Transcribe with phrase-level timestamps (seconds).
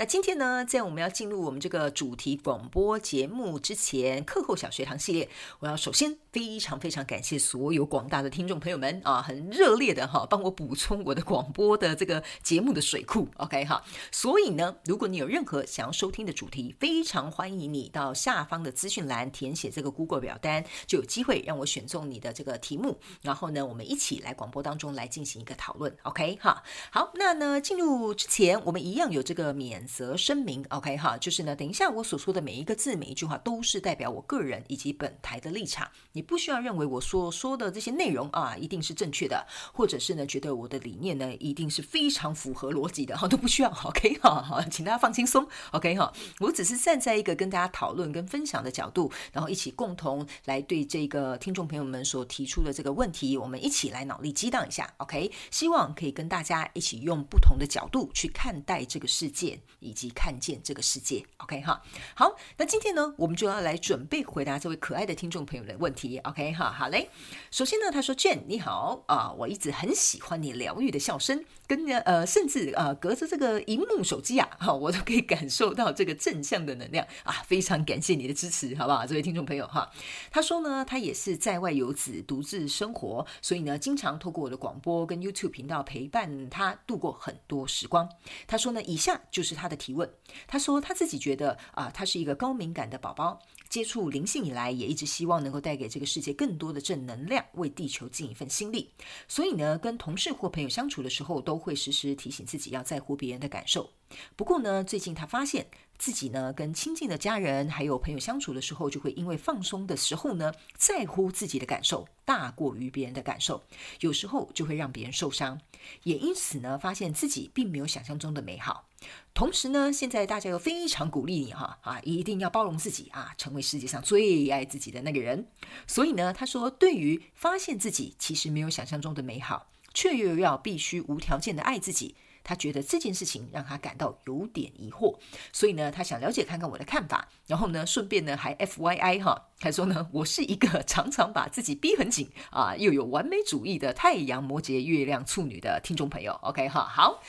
[0.00, 5.28] 那今天呢，在我们要进入我们这个主题广播节目之前，课后小学堂系列，
[5.58, 13.82] 我要首先非常非常感谢所有广大的听众朋友们啊，很热烈的哈，帮我补充我的广播的这个节目的水库，OK 哈。
[14.12, 26.62] 所以呢，如果你有任何想要收听的主题，非常欢迎你到下方的资讯栏填写这个 Google 表单，就有机会让我选中你的这个题目，然后呢，我们一起来广播当中来进行一个讨论，OK 哈。
[26.92, 29.87] 好，那呢，进入之前，我们一样有这个免。
[29.88, 59.58] 则声明，OK 哈，就是呢，等一下我所说的每一个字、每一句话都是代表我个人以及本台的立场，你不需要认为我所说的这些内容啊一定是正确的，或者是呢觉得我的理念呢一定是非常符合逻辑的哈，都不需要，OK 哈，好，请大家放轻松，OK 哈，我只是站在一个跟大家讨论跟分享的角度，然后一起共同来对这个听众朋友们所提出的这个问题，我们一起来脑力激荡一下，OK，希望可以跟大家一起用不同的角度去看待这个世界。
[59.80, 61.82] 以及看见这个世界，OK 哈，
[62.14, 67.08] 好，那今天呢，我们就要来准备回答这位可爱的听众朋友的问题，OK 哈，好嘞。
[67.50, 79.06] 首先呢，他说：“Jane 你好啊，我一直很喜欢你疗愈的笑声，跟呃，甚至呃，隔着这个荧幕手机啊，哈，我都可以感受到这个正向的能量啊，非常感谢你的支持，好不好？
[79.06, 79.90] 这位听众朋友哈，
[80.30, 88.08] 他说呢，他也是在外游子，独自生活，所以呢，经常透过我的广播跟 YouTube 频道陪伴他度过很多时光。
[88.46, 90.10] 他说呢，以下就是他的。”提问，
[90.46, 98.90] 他说他自己觉得啊，他是一个高敏感的宝宝，接触灵性以来，也一直希望能够带给这个世界更多的正能量，为地球尽一份心力。
[99.28, 103.88] 所以呢，跟同事或朋友相处的时候，都会时时提醒自己要在乎别人的感受。
[104.34, 105.66] 不过呢，最近他发现
[105.98, 113.64] 自己呢，跟亲近的家人还有朋友相处的时候，就会因为放松的时候呢，在乎自己的感受大过于别人的感受，
[114.00, 115.60] 有时候就会让别人受伤，
[116.04, 118.86] 也因此呢，发现自己并没有想象中的美好。
[119.34, 125.48] 同时呢，现在大家又非常鼓励你哈啊，一定要包容自己啊，成为世界上最爱自己的那个人。
[125.86, 132.14] 所以呢，他说，对于发现自己其实没有想象中的美好，却又要必须无条件的爱自己。
[132.48, 135.18] 他觉得这件事情让他感到有点疑惑，
[135.52, 146.32] 所以呢，他想了解看看我的看法，然后呢，顺便呢还 FYI 哈，他说呢，我是一个常常把自己逼很紧啊，又有完美主义的太阳摩羯、月亮处女的听众朋友。
[146.40, 147.22] OK 哈，好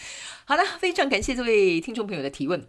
[0.46, 2.66] 好的，非常感谢这位听众朋友的提问。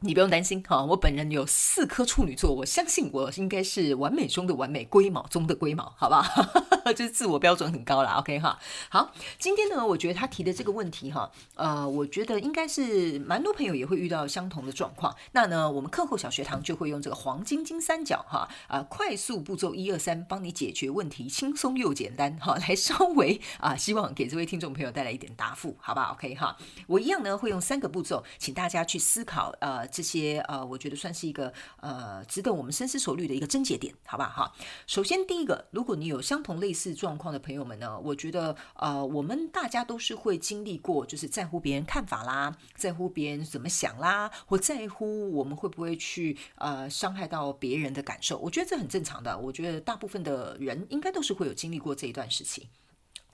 [0.00, 6.24] 你不用担心哈，我本人有四颗处女座，我相信我应该是完美中的完美，龟毛中的龟毛，好吧？
[6.94, 8.12] 就是自我标准很高啦。
[8.12, 8.56] OK 哈。
[8.90, 15.14] 好，今天呢，我觉得他提的这个问题哈，呃，我觉得应该是蛮多朋友也会遇到相同的状况。
[15.32, 29.87] 那呢，我们课后小学堂就会用这个黄金金三角哈，啊，快速步骤一二三，帮你解决问题，轻松又简单哈，来稍微啊，希望给这位听众朋友带来一点答复，好吧？OK 哈，我一样呢会用三个步骤，请大家去思考，呃。
[29.90, 34.52] 这些呃，我觉得算是一个呃，值得我们深思熟虑的一个症结点，好吧哈。
[34.86, 48.38] 首先第一个，如果你有相同类似状况的朋友们呢，我觉得呃，我们大家都是会经历过，就是在乎别人看法啦，在乎别人怎么想啦，或在乎我们会不会去呃伤害到别人的感受。
[48.38, 52.66] 我觉得这很正常的，我觉得大部分的人应该都是会有经历过这一段事情。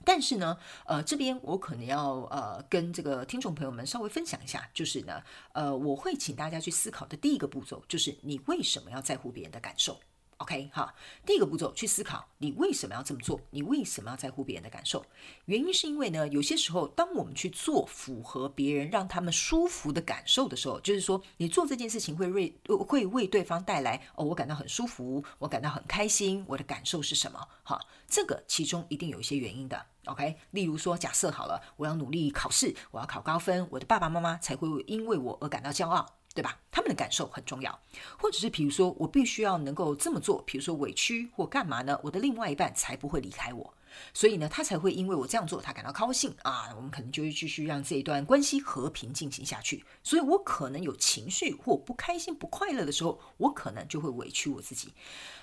[0.05, 5.21] 但是呢，呃，这边我可能要呃跟这个听众朋友们稍微分享一下，就是呢，
[5.53, 9.99] 呃，我会请大家去思考的第一个步骤，就是你为什么要在乎别人的感受。
[10.37, 10.93] OK，好，
[11.25, 15.05] 第一个步骤去思考你为什么要这么做，你为什么要在乎别人的感受？
[15.45, 27.47] 原因是因为呢，有些时候当我们去做符合别人让他们舒服的感受的时候，就是说你做这件事情会为会为对方带来哦，我感到很舒服，我感到很开心，我的感受是什么？
[27.63, 29.85] 哈，这个其中一定有一些原因的。
[30.05, 36.05] OK，例如说，假设好了，我要努力考试，我要考高分，我的爸爸妈妈才会因为我而感到骄傲。
[36.35, 36.59] 对吧？
[36.69, 37.79] 他们的感受很重要，
[38.19, 41.97] 或者是比如说，我必须要能够这么做，比如说委屈或干嘛呢？
[42.03, 43.73] 我的另外一半才不会离开我。
[44.13, 46.73] 所以呢，他才会因为我这样做，他感到高兴啊。
[46.75, 49.83] 我们可能就会继续让这一段关系和平进行下去。
[50.03, 54.93] 所以我可能有情绪或不开心、不快乐的时候，我可能就会委屈我自己。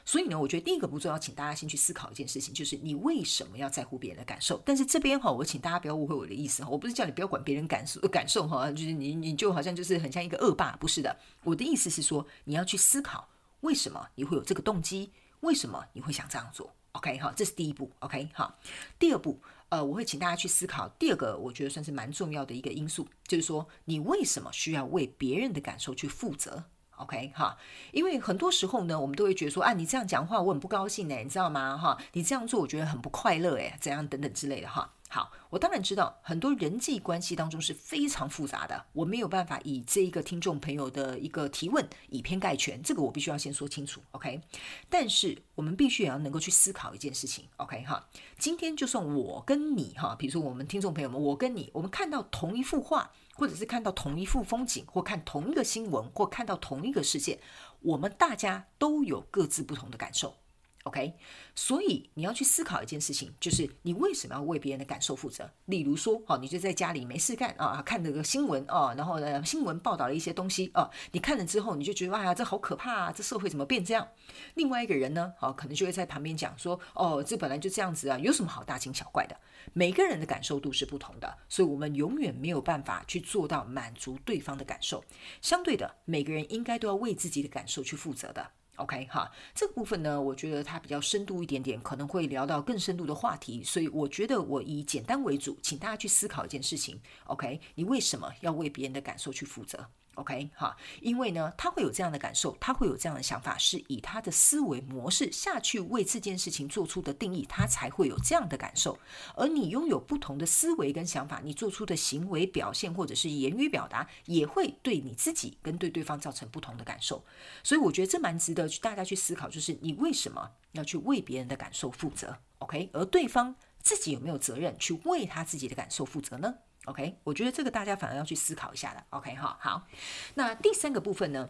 [0.05, 4.61] 所以呢，我觉得第一个步骤要请大家先去思考一件事情，就是你为什么要在乎别人的感受？
[4.65, 11.17] 但是这边哈，我请大家不要误会我的意思哈，我不是叫你不要管别人感受感受哈，就是你你就好像就是很像一个恶霸，不是的。
[11.45, 13.29] 我的意思是说，你要去思考
[13.61, 15.13] 为什么你会有这个动机。
[15.41, 17.91] 为什么你会想这样做？OK，好，这是第一步。
[18.01, 18.59] OK，好，
[18.99, 19.41] 第二步，
[19.71, 26.65] 呃，我会请大家去思考第二个，我觉得算是蛮重要的一个因素，就是说你为什么需要为别人的感受去负责
[26.97, 27.57] ？OK 哈，
[27.93, 31.77] 因为很多时候呢，我们都会觉得说，啊，你这样讲话我很不高兴哎，你知道吗？
[31.77, 34.93] 哈，你这样做我觉得很不快乐哎，怎样等等之类的哈。
[35.15, 44.01] 好，我当然知道很多人际关系当中是非常复杂的，我没有办法以这一个听众朋友的一个提问以偏概全，这个我必须要先说清楚。
[44.13, 44.41] OK，
[44.89, 47.45] 但是我们必须也要能够去思考一件事情。
[47.59, 53.11] OK 哈，今天就算我跟你哈，比如说我们听众朋友们，我跟你，我们看到同一幅画。
[53.35, 57.41] 或者是看到同一幅风景，或看同一个新闻，或看到同一个事件，
[57.81, 60.35] 我们大家都有各自不同的感受。
[60.85, 61.15] OK，
[61.55, 65.49] 所以你要去思考一件事情，就是你为什么要为别人的感受负责？
[65.67, 74.09] 例如说，哦，你就在家里没事干啊，看这个新闻哦，然后呢，新闻报道了一些东西哦，你看了之后，你就觉得哇呀，这好可怕啊，这社会怎么变这样？
[74.55, 79.37] 另外一个人呢，哦，可能就会在旁边讲说，哦，这本来就这样子啊，有什么好大惊小怪的？
[79.73, 85.05] 每个人的感受度是不同的，所以我们永远没有办法去做到满足对方的感受。
[85.41, 88.51] 相对的，每个人应该都要为自己的感受去负责的。
[88.77, 97.01] OK 哈，这个部分呢，我觉得它比较深度一点点，可能会聊到更深度的话题，所以我觉得我以简单为主，请大家去思考一件事情。
[97.27, 108.99] OK，你为什么要为别人的感受去负责？OK，哈，因为呢，他会有这样的感受，他会有这样的想法，是以他的思维模式下去为这件事情做出的定义，他才会有这样的感受。
[109.35, 117.25] 而你拥有不同的思维跟想法，你做出的行为表现或者是言语表达，也会对你自己跟对对方造成不同的感受。
[117.63, 126.55] 所以我觉得这蛮值得大家去思考，就是你为什么要去为别人的感受负责？OK，而对方自己有没有责任去为他自己的感受负责呢
[126.87, 129.05] ？OK，我觉得这个大家反而要去思考一下的。
[129.11, 129.87] OK，哈，好。
[130.35, 131.49] 那第三个部分呢？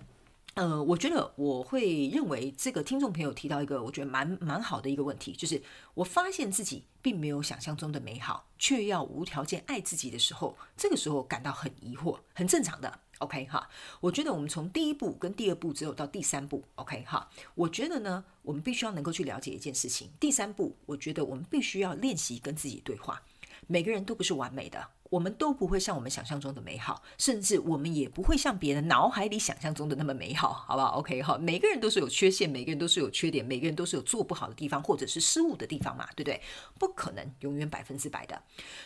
[0.54, 5.62] 呃，我觉得我会认为这个听众朋友提到一个我觉得蛮蛮好的一个问题，就是
[5.94, 13.00] 我发现自己并没有想象中的美好，却要无条件爱自己的时候，这个时候感到很疑惑，很正常的。
[13.20, 13.66] OK，哈，
[14.02, 16.62] 我觉得我们从第一步跟第二步只有到第三步。
[16.74, 20.10] OK，哈，我觉得呢，我们必须要能够去了解一件事情。
[20.20, 23.22] 第三步，我觉得我们必须要练习跟自己对话。
[23.68, 24.86] 每个人都不是完美的。
[25.12, 36.40] 我们都不会像我们想象中的美好，甚至我们也不会像别人脑海里想象中的那么美好，好不好？OK 哈，每个人都是有缺陷，每个人都是有缺点，每个人都是有做不好的地方或者是失误的地方嘛，对不对？
[36.78, 38.42] 不可能永远百分之百的。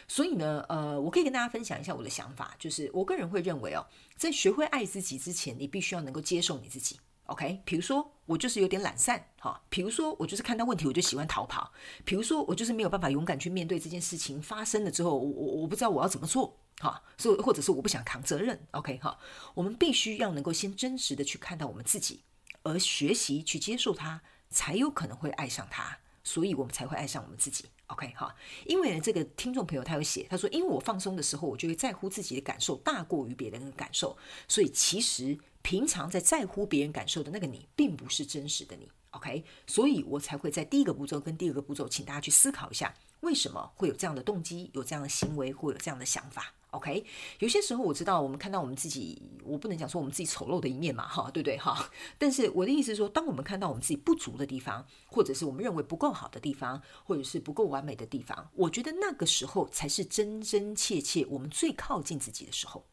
[0.08, 3.86] 所以呢，呃，我可以跟大家分享一下我的想法，就是我个人会认为哦，
[4.16, 6.98] 在学会爱自己之前，你必须要能够接受你自己。
[7.26, 11.72] OK，比如说我就是有点懒散，哈，比如说我就是看到问题我就喜欢逃跑，
[12.04, 18.98] 比如说我就是没有办法勇敢去面对这件事情发生了之后，我我我不知道我要怎么做，哈，所以或者是我不想扛责任，OK？
[18.98, 19.18] 哈，
[19.54, 22.22] 我们必须要能够先真实的去看到我们自己，
[22.62, 27.66] 而学习去接受它，才有可能会爱上它，所以我们才会爱上我们自己。
[27.86, 28.34] ，OK 哈，
[28.64, 34.16] 因为呢这个听众朋友他有写，他说因为我放松的时候，我就会在乎自己的感受大过于别人的感受，
[34.46, 35.38] 所以其实。
[35.62, 39.44] 平常在在乎别人感受的那个你，并不是真实的你，OK？
[39.66, 47.04] 所以我才会在第一个步骤跟第二个步骤，请大家去思考一下，为什么会有这样的动机，有这样的行为，会有这样的想法，OK？
[47.40, 51.58] 有些时候我知道，我们看到我们自己，我不能讲说我们自己丑陋的一面嘛，哈，对不对？
[51.58, 62.86] 哈，但是我的意思是说，当我们看到我们自己不足的地方，或者是我们认为不够好的地方，或者是不够完美的地方，我觉得那个时候才是真真切切我们最靠近自己的时候，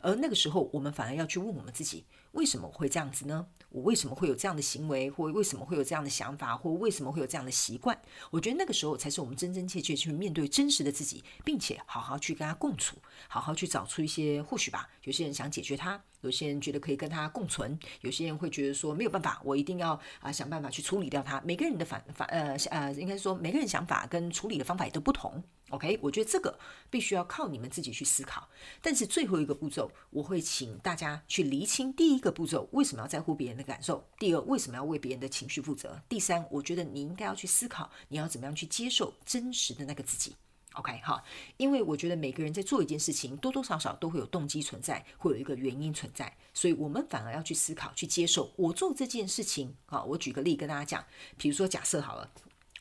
[0.00, 2.04] 而那个时候，我们反而要去问我们自己。
[2.32, 3.46] 为什么会这样子呢？
[3.70, 8.00] 我为什么会有这样的行为，或为什么会有这样的想法，或为什么会有这样的习惯？
[8.30, 12.96] 我觉得那个时候才是我们真真切切去面对真实的自己，并且好好去跟他共处，
[13.28, 14.88] 好好去找出一些或许吧。
[15.04, 21.40] 有些人想解决他，有些人觉得可以跟他共存，有些人会觉得说没有办法，我一定要啊、想办法去处理掉他。
[21.44, 25.42] 每个人的反反呃呃，应该说每个人想法跟处理的方法也都不同。
[25.70, 26.58] OK，我觉得这个
[26.88, 28.48] 必须要靠你们自己去思考。
[28.80, 34.02] 但是最后一个步骤，我会请大家去厘清：第一个步骤，为什么要在乎别人的感受？
[34.18, 36.00] 第二，为什么要为别人的情绪负责？
[36.08, 40.34] 第三，我觉得你应该要去思考，你要怎么样去接受真实的那个自己。
[40.78, 41.22] OK，哈，
[41.56, 48.52] 因为我觉得每个人在做一件事情，多多少少都会有动机存在，会有一个原因存在，所以我们反而要去思考、去接受。
[48.56, 51.04] 我做这件事情，啊，我举个例跟大家讲，
[51.36, 52.30] 比如说假设好了。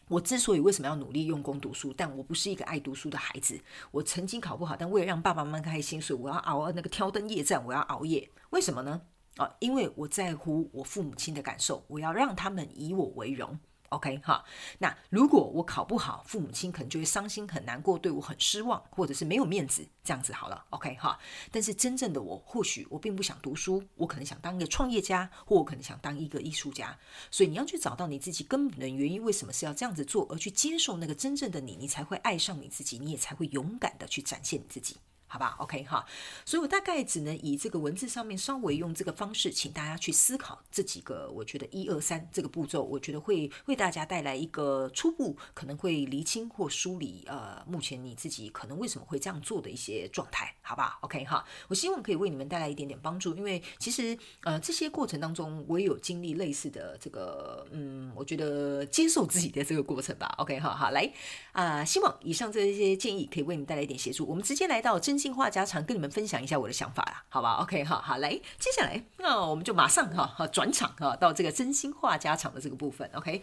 [0.09, 3.59] 我之所以为什么要努力用功读书，但我不是一个爱读书的孩子。
[3.91, 8.29] 我曾经考不好，但为了让爸爸妈妈开心，所以我要熬那个挑灯夜战，我要熬夜。
[8.51, 9.01] 为什么呢？
[9.35, 13.59] 啊，因为我在乎我父母亲的感受，我要让他们以我为荣。
[13.89, 14.43] OK 哈，
[14.79, 21.17] 那如果我考不好，父母亲可能就会伤心很难过，对我很失望，或者是没有面子，这样子好了，OK 哈。
[21.51, 26.97] 但是真正的我，或许我并不想读书，我可能想当一个创业家，或我可能想当一个艺术家。
[27.31, 34.97] 所以你要去找到你自己根本的原因，为什么是要这样子做，而去接受那个真正的你，你才会爱上你自己，你也才会勇敢的去展现你自己。
[35.29, 36.05] 好吧，OK 哈，
[36.45, 61.11] 所以我大概只能以这个文字上面稍微用这个方式，请大家去思考这几个，我觉得一二三这个步骤，我觉得会为大家带来一个初步可能会厘清或梳理，呃，目前你自己可能为什么会这样做的一些状态，好吧，OK 哈，我希望可以为你们带来一点点帮助，因为其实呃这些过程当中我也有经历类似的这个，嗯，我觉得接受自己的这个过程吧，OK 哈，好来
[61.51, 65.16] 啊、希望以上这些建议可以为你们带来一点协助，我们直接来到真。
[65.17, 73.09] 真心话家常，跟你们分享一下我的想法啦，好吧？OK，好好来，接下来那我们就马上哈哈转场哈到这个真心话家常的这个部分。
[73.15, 73.41] OK，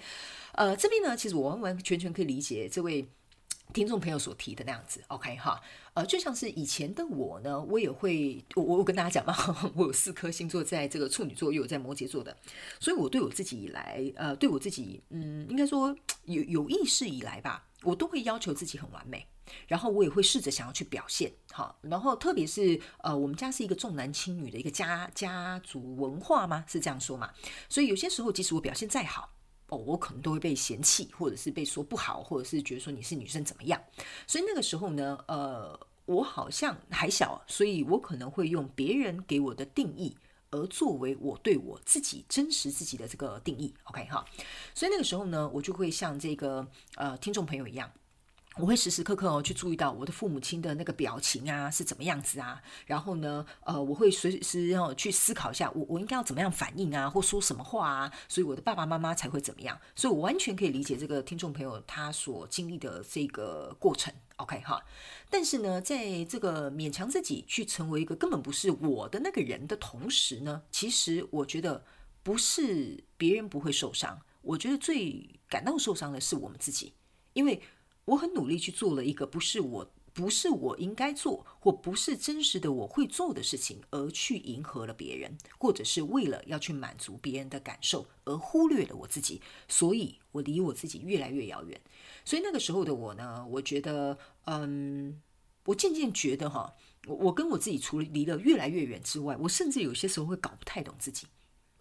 [0.52, 3.08] 呃，这边呢，其实我完完全全可以理解这位
[3.72, 5.02] 听众朋友所提的那样子。
[5.08, 5.60] OK，哈，
[5.94, 9.34] 呃，就像是以前的我呢，我也会我我跟大家讲嘛，
[9.74, 12.36] 我有四颗星座在这个处女座，又有在摩羯座的，
[12.78, 15.92] 所以我对我自己以来，呃，对我自己，嗯，应该说
[16.26, 19.26] 有有意识以来吧，我都会要求自己很完美。
[19.68, 26.64] 然后我也会试着想要去表现好，然后特别是呃，我们家是一个重男轻女的一个家家族文化吗？
[26.66, 27.30] 是这样说吗？
[27.68, 29.28] 所以有些时候，即使我表现再好
[29.68, 33.78] 哦，我可能都会被嫌弃，或者是被说不好，或者是觉得说你是女生怎么样。
[34.26, 40.16] 所以那个时候呢，呃，我好像还小，所以我可能会用别人给我的定义，
[40.54, 43.74] 而作为我对我自己真实自己的这个定义。
[43.84, 44.24] OK 哈，
[44.74, 47.90] 所以那个时候呢，我就会像这个呃听众朋友一样。
[48.56, 64.80] 我会时时刻刻哦去注意到我的父母亲的那个表情啊是怎么样子啊，然后呢，呃，我会随时要去思考一下，我我应该要怎么样反应啊，或说什么话啊，所以我的爸爸妈妈才会怎么样，所以我完全可以理解这个听众朋友他所经历的这个过程，OK 哈。
[65.28, 71.84] 但是呢，在这个勉强自己去成为一个根本不是我的那个人的同时呢，其实我觉得
[72.22, 76.94] 不是别人不会受伤，我觉得最感到受伤的是我们自己，
[77.32, 77.60] 因为。
[78.06, 91.80] 我很努力去做了一个不是我不是我应该做或不是真实的我会做的事情，而去迎合了别人，或者是为了要去满足别人的感受而忽略了我自己，所以我离我自己越来越遥远。
[92.24, 95.20] 所以那个时候的我呢，我觉得，嗯，
[95.64, 96.74] 我渐渐觉得哈，
[97.08, 101.26] 我我跟我自己除了离得越来越远之外，我甚至有些时候会搞不太懂自己。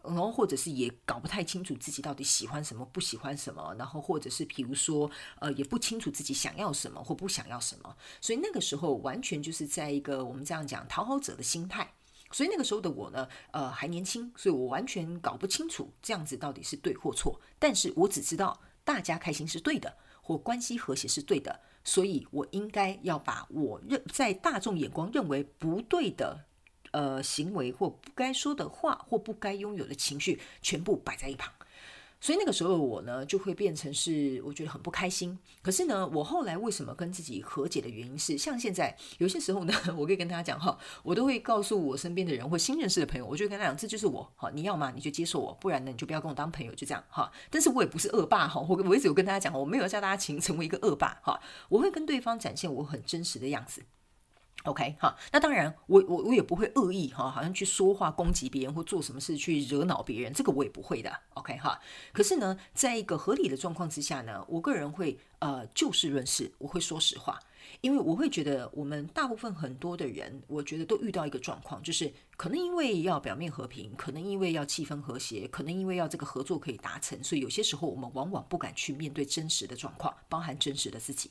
[0.03, 11.93] 然后或者是也搞不太清楚自己到底喜欢什么，不喜欢什么，然后或者是比如说，呃，也不清楚自己想要什么或不想要什么，所以那个时候完全就是在一个我们这样讲讨好者的心态。
[12.31, 17.39] 所以那个时候的我呢，呃，还年轻，所以我完全搞不清楚这样子到底是对或错。
[17.60, 26.45] 但是我只知道大家开心是对的，或关系和谐是对的，所以我应该要把我认在大众眼光认为不对的。
[26.94, 31.52] 呃，行为或不该说的话，或不该拥有的情绪，全部摆在一旁。
[32.22, 35.38] 所以那个时候我呢，就会变成是我觉得很不开心。
[35.62, 44.94] 可是呢，我后来为什么跟自己和解的原因是，像现在有些时候呢， 我可以跟大家讲哈，我都会告诉我身边的人或新认识的朋友，我就跟他讲，这就是我，好，你要吗？
[44.96, 47.30] 你就接受我，不然呢，你就不要跟我当朋友，就这样哈。
[47.50, 53.84] 但是我也不是恶霸哈，我我一直有跟大家讲，我没有叫大家情成为一个恶霸哈，我会跟对方展现我很真实的样子。
[54.63, 61.12] OK 哈，那当然我，我我也不会恶意哈，好像去说话攻击别人或做什么事去惹恼别人，这个我也不会的。
[61.33, 61.77] OK 哈，
[62.13, 67.38] 可是呢，在一个合理的状况之下呢，我个人会呃就事论事，我会说实话，
[67.81, 81.29] 因为我会觉得我们大部分很多的人，我觉得都遇到一个状况，就是可能因为要表面和平，可能因为要气氛和谐，可能因为要这个合作可以达成，所以有些时候我们往往不敢去面对真实的状况，包含真实的自己。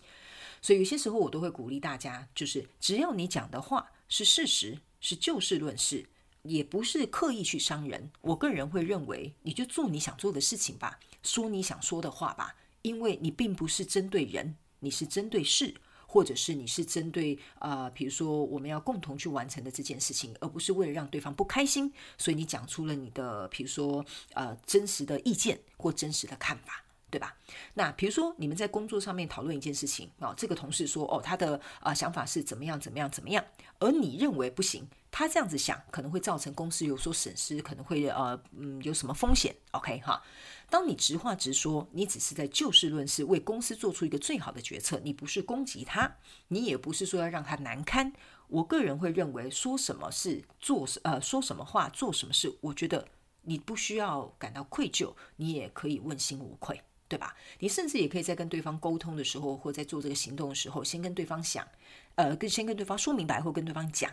[0.62, 6.06] 所以有些时候我都会鼓励大家，就是只要你讲的话是事实，是就事论事，
[6.42, 8.10] 也不是刻意去伤人。
[8.20, 15.74] 我个人会认为，你就做你想做的事情吧，说你想说的话吧，因为你并不是针对人，你是针对事，
[16.06, 24.04] 或者是你是针对啊、比如说我们要共同去完成的这件事情，而不是为了让对方不开心，所以你讲出了你的，比如说
[24.34, 26.84] 呃真实的意见或真实的看法。
[27.12, 27.36] 对吧？
[27.74, 33.44] 那比如说你们在工作上面讨论一件事情啊，这个同事说哦，他的啊想法是怎么样怎么样怎么样，
[33.78, 40.22] 而你认为不行，他这样子想可能会造成公司有所损失，可能会呃嗯有什么风险？OK 哈，
[40.70, 46.16] 当你直话直说，你只是在就事论事，为公司做出一个最好的决策，你不是攻击他，
[46.48, 48.10] 你也不是说要让他难堪。
[48.48, 53.06] 我个人会认为说什么是做呃说什么话做什么事，我觉得
[53.42, 56.80] 你不需要感到愧疚，你也可以问心无愧。
[57.12, 57.36] 对吧？
[57.58, 61.68] 你甚至也可以在跟对方沟通的时候，或在做这个行动的时候，先跟对方想，
[62.14, 64.10] 呃，跟先跟对方说明白，或跟对方讲，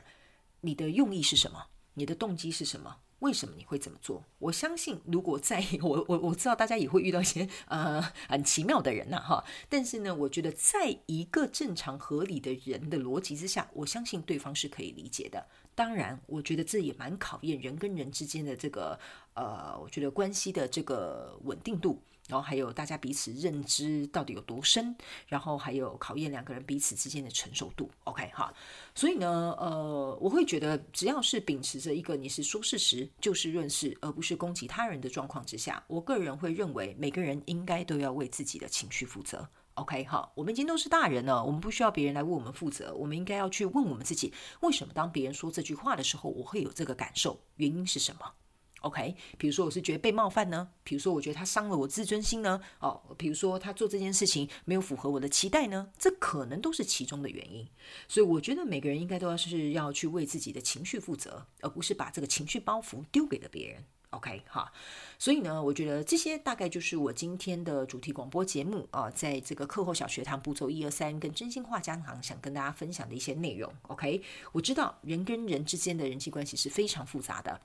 [0.60, 2.98] 你的用意是什么，你的动机是什么。
[3.20, 4.24] 为什么你会这么做？
[4.38, 15.46] 我相信，如果在 我我我知道大家也会遇到一些呃很奇妙的人呐、哈，但是呢，我觉得在一个正常合理的人的逻辑之下，我相信对方是可以理解的。
[15.76, 18.98] 当然，我觉得这也蛮考验人跟人之间的这个
[19.34, 22.02] 呃，我觉得关系的这个稳定度。
[22.30, 24.96] 然后还有大家彼此认知到底有多深，
[25.28, 27.90] 然后还有考验两个人彼此之间的成熟度。
[28.06, 28.54] OK 哈，
[28.96, 39.50] 所以呢，呃，我会觉得只要是秉持着一个你是说事实、就事论事，而不是攻击他人的状况之下，我个人会认为每个人应该都要为自己的情绪负责。
[39.74, 48.34] OK 哈，我们已经都是大人了，我们不需要别人来为我们负责，我们应该要去问我们自己，为什么当别人说这句话的时候，我会有这个感受，原因是什么
[48.82, 57.68] ？OK，比如说我是觉得被冒犯呢，比如说我觉得他伤了我自尊心呢，哦，比如说他做这件事情没有符合我的期待呢，这可能都是其中的原因。
[58.08, 63.84] 所以我觉得每个人应该都要是要去为自己的情绪负责，而不是把这个情绪包袱丢给了别人。
[64.12, 64.72] OK 哈，
[65.20, 73.72] 所以呢，我觉得这些大概就是我今天的主题广播节目啊，在这个课后小学堂步骤一二三跟真心话家常想跟大家分享的一些内容。
[73.84, 77.62] OK，我知道人跟人之间的人际关系是非常复杂的。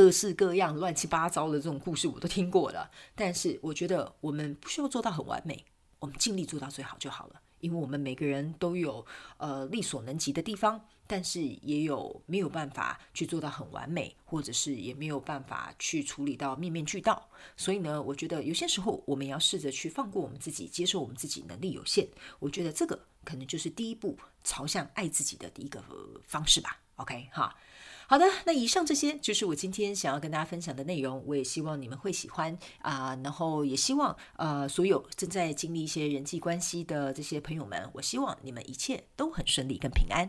[0.00, 5.62] 各式各样乱七八糟的这种故事我都听过了，但是我觉得我们不需要做到很完美，
[5.98, 7.42] 我们尽力做到最好就好了。
[7.58, 9.04] 因为我们每个人都有
[9.36, 17.28] 呃力所能及的地方，但是也有没有办法去做到很完美，或者是也没有办法去处理到面面俱到。
[17.54, 22.08] 所以呢，我觉得有些时候我们要试着去放过我们自己，接受我们自己能力有限。
[22.38, 25.84] 我觉得这个可能就是第一步朝向爱自己的第一个
[26.26, 26.80] 方式吧。
[26.96, 27.54] OK 哈。
[28.10, 40.28] 好的，那以上这些就是我今天想要跟大家分享的内容，我也希望你们会喜欢啊、然后也希望呃所有正在经历一些人际关系的这些朋友们，我希望你们一切都很顺利跟平安。